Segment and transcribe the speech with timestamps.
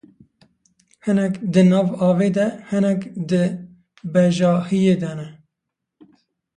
[1.03, 3.43] Hinek di nav avê de, hinek di
[4.13, 5.27] bejahiyê de ne.